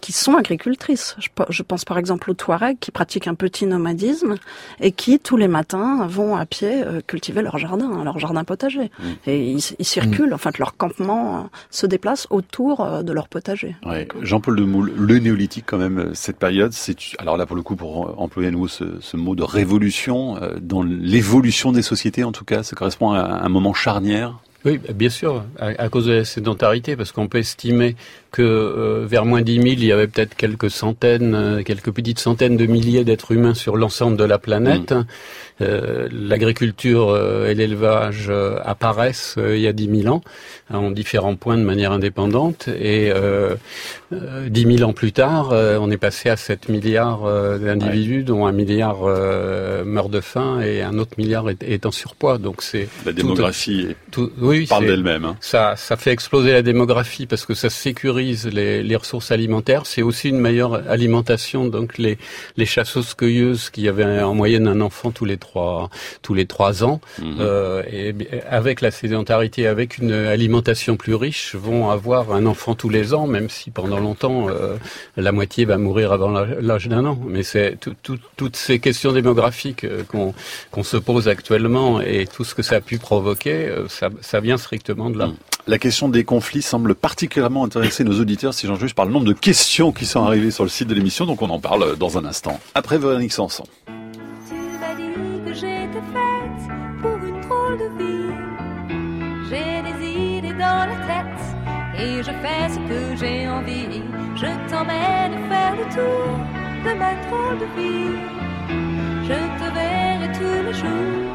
[0.00, 1.16] qui sont agricultrices.
[1.48, 4.36] Je, pense par exemple aux Touaregs qui pratiquent un petit nomadisme
[4.80, 8.90] et qui tous les matins vont à pied euh, cultiver leur jardin, leur jardin potager.
[8.98, 9.04] Mm.
[9.26, 10.34] Et ils, circulent, mm.
[10.34, 13.76] enfin leur campement euh, se déplace autour euh, de leur potager.
[14.22, 18.20] Jean-Paul Demoule, le néolithique quand même, cette période, c'est alors là pour le coup pour
[18.20, 22.76] employer à nouveau ce, mot de révolution dans l'évolution des sociétés en tout cas, ça
[22.76, 24.38] correspond à un moment charnière?
[24.66, 27.94] Oui, bien sûr, à, cause de la sédentarité, parce qu'on peut estimer
[28.36, 32.18] que euh, vers moins 10 000, il y avait peut-être quelques centaines, euh, quelques petites
[32.18, 34.92] centaines de milliers d'êtres humains sur l'ensemble de la planète.
[34.92, 35.06] Mm.
[35.62, 38.30] Euh, l'agriculture et l'élevage
[38.62, 40.20] apparaissent il y a 10 000 ans
[40.70, 43.54] en différents points de manière indépendante et euh,
[44.10, 47.22] 10 000 ans plus tard, on est passé à 7 milliards
[47.58, 48.98] d'individus dont un milliard
[49.86, 52.36] meurt de faim et un autre milliard est, en surpoids.
[52.36, 55.24] Donc c'est la démographie tout, oui, parle d'elle-même.
[55.24, 55.36] Hein.
[55.40, 59.86] Ça, ça fait exploser la démographie parce que ça sécurise les, les ressources alimentaires.
[59.86, 61.66] C'est aussi une meilleure alimentation.
[61.66, 62.18] Donc les,
[62.56, 65.36] les chasseuses-cueilleuses qui avaient en moyenne un enfant tous les
[66.22, 67.36] tous les trois ans, mhm.
[67.40, 68.14] euh, et
[68.48, 73.26] avec la sédentarité, avec une alimentation plus riche, vont avoir un enfant tous les ans,
[73.26, 74.76] même si pendant longtemps euh,
[75.16, 77.18] la moitié va mourir avant l'âge d'un an.
[77.26, 77.78] Mais c'est
[78.36, 80.02] toutes ces questions démographiques euh,
[80.70, 84.56] qu'on se pose actuellement et tout ce que ça a pu provoquer, ça, ça vient
[84.56, 85.30] strictement de là.
[85.68, 89.26] La question des conflits semble particulièrement intéresser nos auditeurs, si j'en juge par le nombre
[89.26, 92.16] de questions qui sont arrivées sur le site de l'émission, donc on en parle dans
[92.16, 92.58] un instant.
[92.74, 93.64] Après Véronique Sanson.
[101.98, 104.02] et je fais ce que j'ai envie.
[104.36, 106.28] Je t'emmène faire le tour
[106.84, 108.16] de ma drôle de vie.
[109.28, 111.25] Je te verrai tous les jours.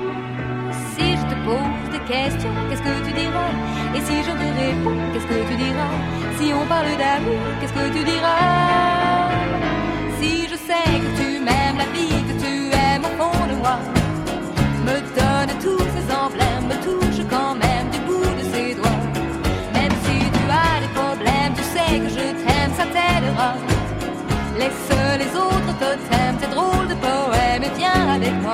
[1.51, 3.51] Si te pose des questions, qu'est-ce que tu diras?
[3.93, 5.95] Et si je te réponds, qu'est-ce que tu diras?
[6.37, 9.31] Si on parle d'amour, qu'est-ce que tu diras?
[10.19, 13.79] Si je sais que tu m'aimes la vie, que tu aimes au fond de moi,
[14.85, 18.89] me donne tous ces emblèmes, me touche quand même du bout de ses doigts.
[21.91, 23.53] Que je t'aime, ça t'aidera.
[24.57, 28.53] Laisse les autres totems, tes drôles de poèmes, et viens avec moi.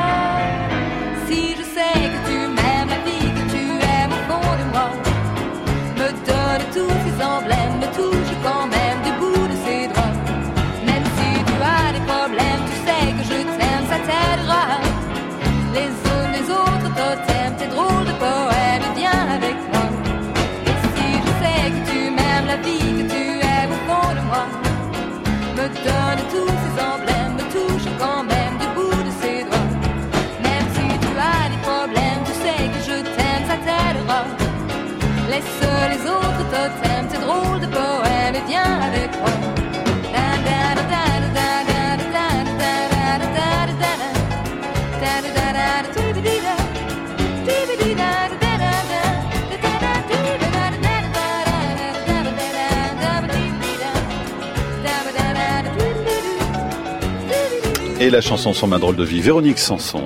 [58.01, 60.01] Et la chanson sur ma drôle de vie, Véronique Sanson.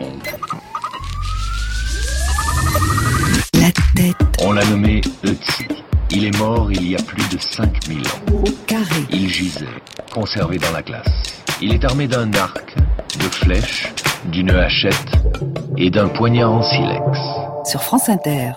[3.54, 4.18] La tête.
[4.42, 5.66] On l'a nommé Ötzi.
[6.12, 8.34] Il est mort il y a plus de 5000 ans.
[8.34, 8.84] Au carré.
[9.12, 9.66] Il gisait,
[10.14, 11.08] conservé dans la glace.
[11.62, 12.76] Il est armé d'un arc,
[13.18, 13.94] de flèches,
[14.26, 15.14] d'une hachette
[15.78, 17.18] et d'un poignard en silex.
[17.64, 18.52] Sur France Inter.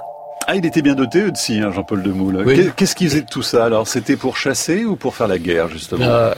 [0.51, 2.43] Ah, il était bien doté, aussi, hein, Jean-Paul Demoule.
[2.75, 5.69] Qu'est-ce qu'il faisait de tout ça Alors, c'était pour chasser ou pour faire la guerre,
[5.69, 6.07] justement?
[6.07, 6.33] Euh,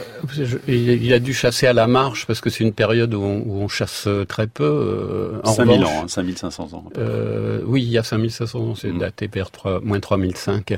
[0.67, 4.09] Il a dû chasser à la marche parce que c'est une période où on, chasse
[4.27, 4.65] très peu.
[4.65, 6.83] Euh, en 5000 ans, 5500 hein, ans.
[6.97, 8.99] Euh, oui, il y a 5500 ans, c'est mm.
[8.99, 10.77] daté vers 3, moins 3005.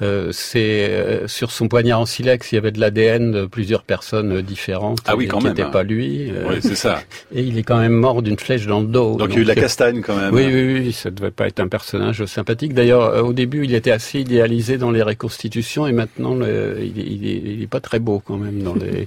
[0.00, 3.84] Euh, c'est euh, sur son poignard en silex, il y avait de l'ADN de plusieurs
[3.84, 4.98] personnes différentes.
[5.06, 5.52] Ah oui, quand qui même.
[5.52, 5.70] N'était hein.
[5.70, 6.32] pas lui.
[6.48, 7.00] oui, c'est ça.
[7.32, 9.16] Et il est quand même mort d'une flèche dans le dos.
[9.16, 10.34] Donc, il y a eu de la castagne quand même.
[10.34, 12.71] Oui, oui, oui, ça devait pas être un personnage sympathique.
[12.72, 17.66] D'ailleurs, euh, au début, il était assez idéalisé dans les reconstitutions et maintenant, il, n'est
[17.66, 19.06] pas très beau quand même dans les,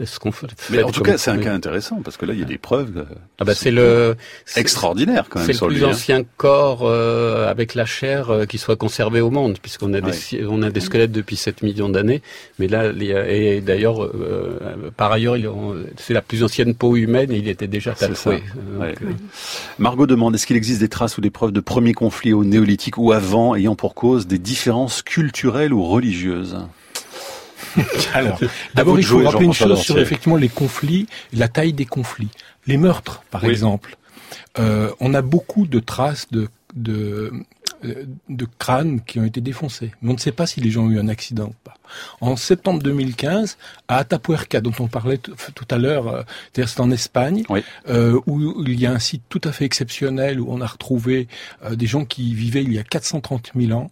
[0.04, 0.46] ce qu'on fait.
[0.70, 2.58] Mais en tout cas, c'est un cas intéressant parce que là, il y a des
[2.58, 2.98] preuves.
[2.98, 4.16] Euh, ah bah c'est le
[4.56, 5.52] extraordinaire quand même.
[5.52, 5.90] C'est le plus hein.
[5.90, 10.62] ancien corps euh, avec la chair qui soit conservé au monde, puisqu'on a des on
[10.62, 12.22] a des squelettes depuis 7 millions d'années.
[12.58, 12.92] Mais là,
[13.28, 14.10] et d'ailleurs,
[14.96, 15.36] par ailleurs,
[15.96, 18.42] c'est la plus ancienne peau humaine et il était déjà tatoué.
[19.78, 22.98] Margot demande est-ce qu'il existe des traces ou des preuves de premiers conflits au néolithique
[23.02, 26.56] ou avant ayant pour cause des différences culturelles ou religieuses
[28.14, 28.38] Alors,
[28.74, 32.28] d'abord, il faut rappeler une chose sur effectivement les conflits, la taille des conflits.
[32.68, 33.96] Les meurtres, par exemple.
[34.58, 37.32] Euh, on a beaucoup de traces de, de
[37.82, 39.92] de crânes qui ont été défoncés.
[40.00, 41.74] Mais on ne sait pas si les gens ont eu un accident ou pas.
[42.20, 46.22] En septembre 2015, à Atapuerca, dont on parlait tout à l'heure, euh,
[46.54, 47.44] c'est en Espagne,
[47.88, 51.28] euh, où il y a un site tout à fait exceptionnel où on a retrouvé
[51.70, 53.90] des gens qui vivaient il y a 430 000 ans.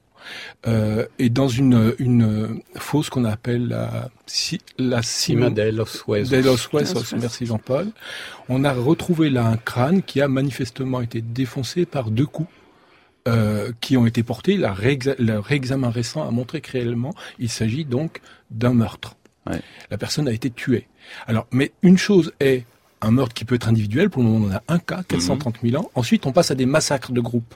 [0.66, 4.10] Euh, et dans une, une fosse qu'on appelle la,
[4.78, 6.30] la Cima de los Huesos.
[6.30, 7.88] De los Huesos, merci Jean-Paul.
[8.48, 12.50] On a retrouvé là un crâne qui a manifestement été défoncé par deux coups
[13.28, 14.56] euh, qui ont été portés.
[14.56, 19.16] La le réexamen récent a montré que réellement, il s'agit donc d'un meurtre.
[19.90, 20.86] La personne a été tuée.
[21.26, 22.64] Alors, mais une chose est
[23.00, 24.10] un meurtre qui peut être individuel.
[24.10, 25.90] Pour le moment, on a un cas, 430 000 ans.
[25.94, 27.54] Ensuite, on passe à des massacres de groupes.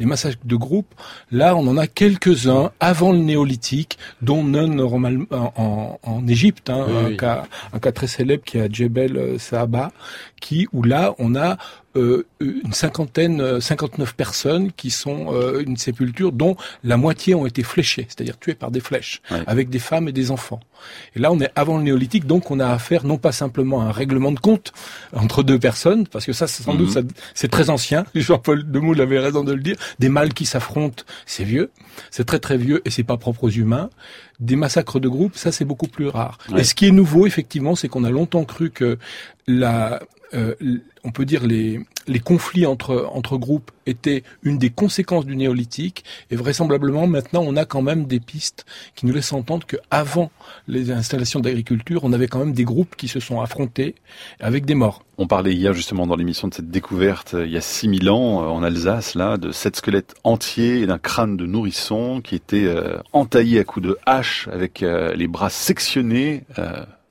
[0.00, 0.92] Les massacres de groupe,
[1.30, 7.16] là, on en a quelques-uns avant le néolithique, dont un en, en Égypte, hein, un,
[7.16, 9.92] Cas, un cas très célèbre qui est à Djebel Sahaba,
[10.40, 11.56] qui où là, on a
[11.96, 17.64] euh, une cinquantaine, 59 personnes qui sont euh, une sépulture dont la moitié ont été
[17.64, 20.60] fléchées, c'est-à-dire tuées par des flèches, avec des femmes et des enfants.
[21.16, 23.86] Et là, on est avant le néolithique, donc on a affaire non pas simplement à
[23.86, 24.72] un règlement de compte
[25.12, 27.08] entre deux personnes, parce que ça, sans doute, mhm.
[27.34, 28.04] c'est très ancien.
[28.14, 29.76] Jean-Paul Demoule avait raison de le dire.
[29.98, 31.70] Des mâles qui s'affrontent, c'est vieux,
[32.12, 33.90] c'est très très vieux et c'est pas propre aux humains.
[34.38, 36.38] Des massacres de groupe, ça c'est beaucoup plus rare.
[36.56, 38.98] Et ce qui est nouveau, effectivement, c'est qu'on a longtemps cru que
[39.46, 40.00] la
[40.32, 40.54] euh,
[41.04, 46.36] on peut dire les, les conflits entre, groupes étaient une des conséquences du néolithique et
[46.36, 50.30] vraisemblablement maintenant on a quand même des pistes qui nous laissent entendre qu'avant
[50.68, 53.94] les installations d'agriculture on avait quand même des groupes qui se sont affrontés
[54.40, 55.04] avec des morts.
[55.18, 58.46] On parlait hier justement dans l'émission de cette découverte il y a 6000 ans euh,
[58.46, 62.98] en Alsace là de sept squelettes entiers et d'un crâne de nourrisson qui était euh,
[63.12, 66.44] entaillé à coups de hache avec les bras sectionnés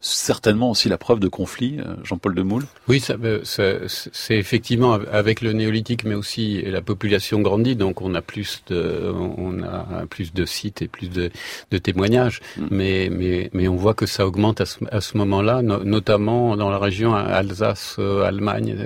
[0.01, 5.51] certainement aussi la preuve de conflit, euh, Jean-Paul Demoule Oui, euh, c'est effectivement avec le
[5.51, 10.45] néolithique, mais aussi la population grandit, donc on a plus de, on a plus de
[10.45, 11.31] sites et plus de,
[11.71, 12.39] de témoignages.
[12.57, 12.67] Mm.
[12.71, 16.69] Mais, mais, mais on voit que ça augmente à ce, à ce moment-là, notamment dans
[16.69, 18.77] la région Alsace, euh, Allemagne,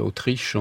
[0.00, 0.56] Autriche.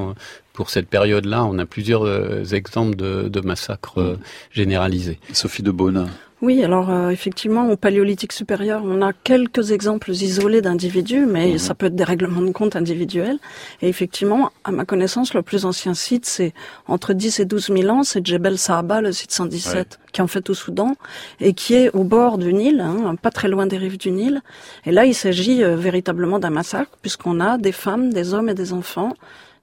[0.54, 4.18] pour cette période-là, on a plusieurs exemples de, de massacres mm.
[4.52, 5.20] généralisés.
[5.34, 6.10] Sophie de Beaune.
[6.42, 11.58] Oui, alors euh, effectivement, au paléolithique supérieur, on a quelques exemples isolés d'individus, mais mhm.
[11.58, 13.40] ça peut être des règlements de compte individuels.
[13.82, 16.54] Et effectivement, à ma connaissance, le plus ancien site, c'est
[16.88, 20.28] entre 10 et 12 000 ans, c'est Djebel Sahaba, le site 117, qui est en
[20.28, 20.96] fait au Soudan,
[21.42, 24.42] et qui est au bord du Nil, hein, pas très loin des rives du Nil.
[24.86, 28.54] Et là, il s'agit euh, véritablement d'un massacre, puisqu'on a des femmes, des hommes et
[28.54, 29.14] des enfants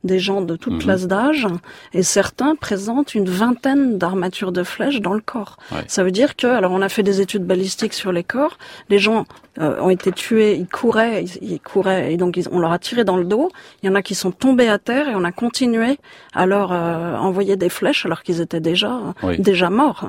[0.04, 0.78] des gens de toute mhm.
[0.80, 1.46] classe d'âge,
[1.92, 5.56] et certains présentent une vingtaine d'armatures de flèches dans le corps.
[5.88, 8.98] Ça veut dire que, alors on a fait des études balistiques sur les corps, les
[8.98, 9.26] gens
[9.58, 13.16] euh, ont été tués, ils couraient, ils, couraient, et donc on leur a tiré dans
[13.16, 13.50] le dos.
[13.82, 15.98] Il y en a qui sont tombés à terre et on a continué
[16.34, 20.08] à leur euh, envoyer des flèches alors qu'ils étaient déjà déjà morts.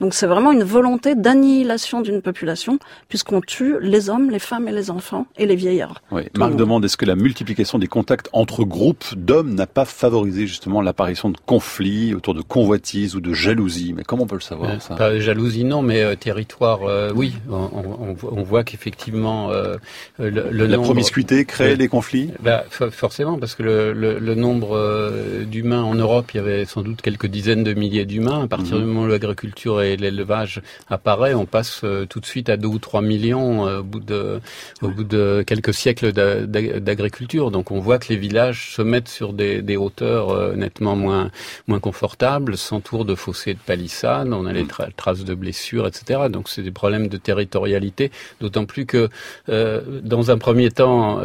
[0.00, 2.78] Donc c'est vraiment une volonté d'annihilation d'une population,
[3.08, 6.02] puisqu'on tue les hommes, les femmes et les enfants et les vieillards.
[6.12, 6.22] Oui.
[6.36, 10.82] Marc demande est-ce que la multiplication des contacts entre groupes d'hommes n'a pas favorisé justement
[10.82, 14.70] l'apparition de conflits autour de convoitises ou de jalousie Mais comment on peut le savoir
[14.70, 14.94] euh, ça?
[14.94, 17.34] Pas jalousie non, mais euh, territoire, euh, oui.
[17.50, 19.50] On, on, voit qu'effectivement
[20.18, 22.30] le, le, la promiscuité crée des conflits?
[22.40, 27.02] Bah, forcément, parce que le, le nombre d'humains en Europe, il y avait sans doute
[27.02, 28.44] quelques dizaines de milliers d'humains.
[28.44, 28.80] À partir mhm.
[28.80, 32.68] du moment où l'agriculture est l'élevage apparaît, on passe euh, tout de suite à 2
[32.68, 34.40] ou 3 millions euh, au bout de,
[34.82, 37.50] au bout de quelques siècles d'agriculture.
[37.50, 41.30] Donc on voit que les villages se mettent sur des, des hauteurs euh, nettement moins,
[41.66, 44.66] moins confortables, s'entourent de fossés de palissades, on a les
[44.96, 46.28] traces de blessures, etc.
[46.30, 48.10] Donc c'est des problèmes de territorialité,
[48.40, 49.08] d'autant plus que
[49.48, 51.20] dans un premier temps,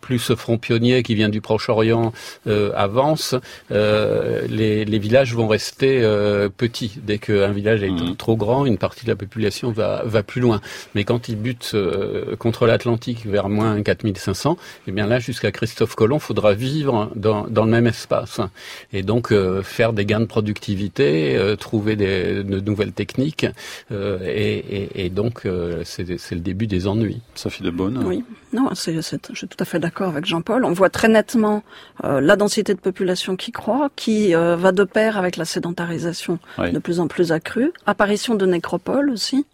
[0.00, 2.12] plus ce front pionnier qui vient du Proche-Orient
[2.46, 3.34] avance,
[3.70, 6.02] les, les, villages vont rester
[6.56, 6.98] petit.
[7.02, 8.16] Dès qu'un village est mmh.
[8.16, 10.60] trop grand, une partie de la population va, va plus loin.
[10.94, 15.94] Mais quand il bute euh, contre l'Atlantique vers moins 4500, eh bien là, jusqu'à Christophe
[15.94, 18.40] Colomb, faudra vivre dans, dans le même espace.
[18.92, 23.46] Et donc euh, faire des gains de productivité, euh, trouver des, de nouvelles techniques.
[23.90, 25.46] Et, et, donc,
[25.84, 27.20] c'est le début des ennuis.
[27.34, 30.64] Sophie de Bonne Oui, non, c'est, je suis tout à fait d'accord avec Jean-Paul.
[30.64, 31.62] On voit très nettement
[32.02, 37.00] la densité de population qui croît, qui va de pair avec la sédentarisation de plus
[37.00, 37.72] en plus accrue.
[37.86, 39.46] Apparition de nécropoles aussi.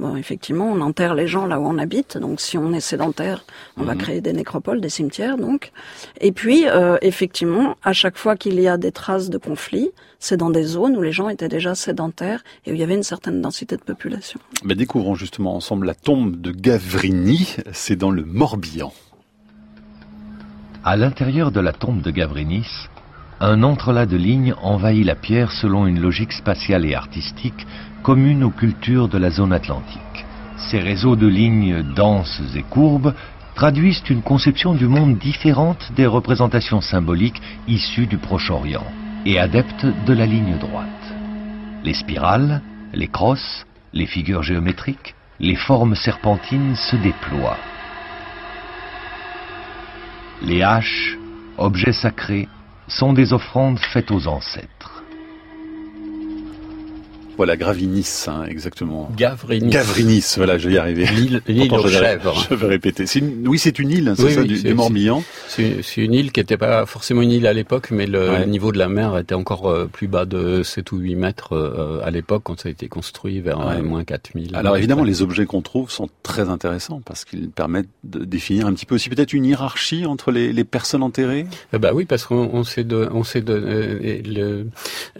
[0.00, 2.18] Bon, effectivement, on enterre les gens là où on habite.
[2.18, 3.44] Donc, si on est sédentaire,
[3.76, 4.00] on va mhm.
[4.00, 5.72] créer des nécropoles, des cimetières, donc.
[6.20, 10.36] Et puis, euh, effectivement, à chaque fois qu'il y a des traces de conflits, c'est
[10.36, 13.02] dans des zones où les gens étaient déjà sédentaires et où il y avait une
[13.02, 14.38] certaine densité de population.
[14.64, 17.56] Mais découvrons justement ensemble la tombe de Gavrini.
[17.72, 18.92] C'est dans le Morbihan.
[20.84, 22.88] À l'intérieur de la tombe de Gavrinis,
[23.40, 27.66] un entrelac de lignes envahit la pierre selon une logique spatiale et artistique
[28.02, 30.26] commune aux cultures de la zone atlantique.
[30.56, 33.14] Ces réseaux de lignes denses et courbes
[33.54, 38.86] traduisent une conception du monde différente des représentations symboliques issues du Proche-Orient
[39.24, 40.86] et adeptes de la ligne droite.
[41.84, 42.62] Les spirales,
[42.92, 47.58] les crosses, les figures géométriques, les formes serpentines se déploient.
[50.42, 51.16] Les haches,
[51.56, 52.48] objets sacrés,
[52.88, 54.97] sont des offrandes faites aux ancêtres.
[57.38, 59.08] Voilà, Gravinis, hein, exactement.
[59.16, 59.70] Gavrinis.
[59.70, 61.06] Gavrinis, voilà, je vais y arriver.
[61.06, 62.46] L'île aux chèvres.
[62.50, 63.04] Je vais répéter.
[63.46, 65.22] oui, c'est une île, hein, c'est ça, du, du Morbihan.
[65.46, 68.78] C'est une île qui n'était pas forcément une île à l'époque, mais le niveau de
[68.78, 72.42] la mer était encore euh, plus bas de 7 ou 8 mètres euh, à l'époque
[72.44, 73.82] quand ça a été construit vers ouais.
[73.82, 74.56] moins 4000.
[74.56, 78.74] Alors évidemment, les objets qu'on trouve sont très intéressants parce qu'ils permettent de définir un
[78.74, 81.46] petit peu aussi peut-être une hiérarchie entre les, les personnes enterrées.
[81.72, 84.66] Eh bah oui, parce qu'on sait de, on sait de, euh, le,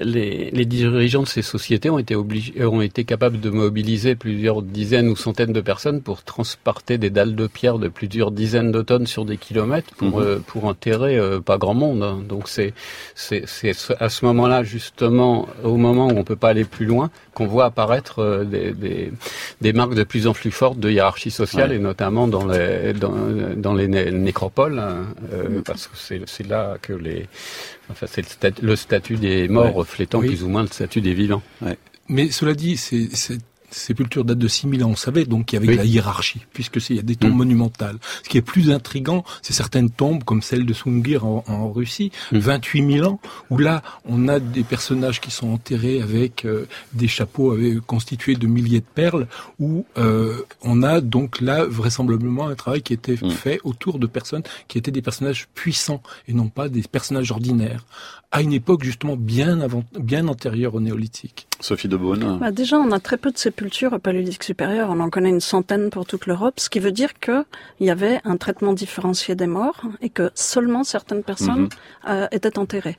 [0.01, 4.15] les, les dirigeants de ces sociétés ont été obligés, euh, ont été capables de mobiliser
[4.15, 8.73] plusieurs dizaines ou centaines de personnes pour transporter des dalles de pierre de plusieurs dizaines
[8.73, 10.23] de tonnes sur des kilomètres pour, mmh.
[10.23, 12.03] euh, pour enterrer euh, pas grand monde.
[12.03, 12.21] Hein.
[12.29, 12.75] Donc c'est,
[13.15, 17.11] c'est, c'est à ce moment-là, justement, au moment où on peut pas aller plus loin,
[17.35, 19.13] qu'on voit apparaître euh, des, des,
[19.61, 21.77] des, marques de plus en plus fortes de hiérarchie sociale ouais.
[21.77, 23.15] et notamment dans les, dans,
[23.57, 25.63] dans les né nécropoles, hein, mmh.
[25.63, 27.29] parce que c'est, c'est là que les,
[27.91, 29.71] enfin c'est le, statut, le statut des morts ouais.
[29.73, 30.29] reflétant oui.
[30.29, 31.43] plus ou moins le statut des vivants.
[31.63, 31.79] Ouais.
[32.09, 33.39] Mais cela dit, c'est
[33.71, 35.77] sépulture date de 6000 ans, on savait donc qu'il y avait oui.
[35.77, 37.37] la hiérarchie, puisque il y a des tombes mmh.
[37.37, 37.99] monumentales.
[38.23, 42.11] Ce qui est plus intrigant, c'est certaines tombes comme celle de Sungir en, en Russie,
[42.33, 42.39] mmh.
[42.39, 47.09] 28 000 ans, où là, on a des personnages qui sont enterrés avec euh, des
[47.09, 49.27] chapeaux avec, constitués de milliers de perles,
[49.59, 53.31] où euh, on a donc là vraisemblablement un travail qui était mmh.
[53.31, 57.85] fait autour de personnes qui étaient des personnages puissants et non pas des personnages ordinaires
[58.31, 61.47] à une époque justement bien avant, bien antérieure au néolithique.
[61.61, 62.39] Sophie de Beaune.
[62.39, 63.58] Bah déjà, on a très peu de sépultures
[63.93, 64.89] au paléolithique supérieur.
[64.91, 67.45] On en connaît une centaine pour toute l'Europe, ce qui veut dire que
[67.81, 72.11] il y avait un traitement différencié des morts et que seulement certaines personnes mm -hmm.
[72.13, 72.99] euh, étaient enterrées.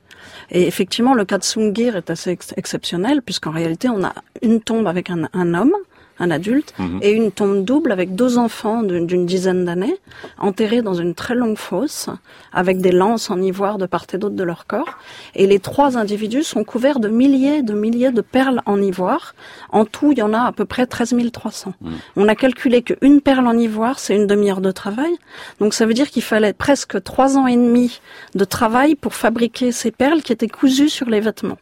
[0.52, 4.60] Et effectivement, le cas de Sungir est assez ex exceptionnel puisqu'en réalité, on a une
[4.70, 5.76] tombe avec un, un homme
[6.20, 7.00] un adulte, mmh.
[7.02, 9.96] et une tombe double avec deux enfants d'une dizaine d'années,
[10.38, 12.10] enterrés dans une très longue fosse,
[12.54, 14.98] avec des lances en ivoire de part et d'autre de leur corps.
[15.36, 19.36] Et les trois individus sont couverts de milliers de milliers de perles en ivoire.
[19.72, 21.74] En tout, il y en a à peu près 13 300.
[21.80, 21.92] Mmh.
[22.16, 25.12] On a calculé qu'une perle en ivoire, c'est une demi-heure de travail.
[25.60, 28.02] Donc ça veut dire qu'il fallait presque trois ans et demi
[28.36, 31.58] de travail pour fabriquer ces perles qui étaient cousues sur les vêtements.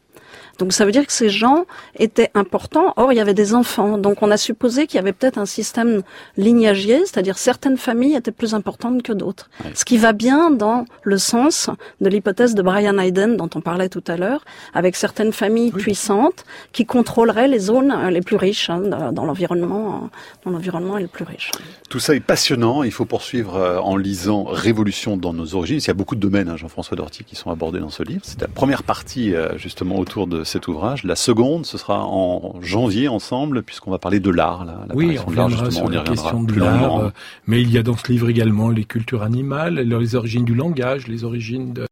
[0.57, 1.65] Donc ça veut dire que ces gens
[1.97, 2.93] étaient importants.
[2.97, 3.97] Or, il y avait des enfants.
[3.97, 6.01] Donc on a supposé qu'il y avait peut-être un système
[6.37, 9.49] lignagier, c'est-à-dire certaines familles étaient plus importantes que d'autres.
[9.73, 11.69] Ce qui va bien dans le sens
[12.01, 14.43] de l'hypothèse de Brian Hayden dont on parlait tout à l'heure,
[14.73, 15.81] avec certaines familles oui.
[15.81, 20.09] puissantes qui contrôleraient les zones les plus riches hein, dans l'environnement,
[20.43, 21.51] dans l'environnement le plus riche.
[21.89, 22.83] Tout ça est passionnant.
[22.83, 25.77] Il faut poursuivre euh, en lisant Révolution dans nos origines.
[25.77, 28.21] Il y a beaucoup de domaines, hein, Jean-François Dorty, qui sont abordés dans ce livre.
[28.23, 31.03] C'est la première partie euh, justement autour de cet ouvrage.
[31.03, 34.65] La seconde, ce sera en janvier ensemble, puisqu'on va parler de l'art.
[34.93, 36.97] Oui, on, reviendra sur on la question de l'art.
[36.97, 37.09] Euh,
[37.45, 41.07] mais il y a dans ce livre également les cultures animales, les origines du langage,
[41.07, 41.86] les origines de,